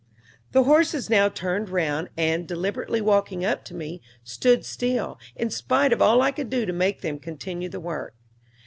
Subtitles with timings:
[0.51, 5.93] The horses now turned round, and, deliberately walking up to me, stood still, in spite
[5.93, 8.15] of all I could do to make them continue the work.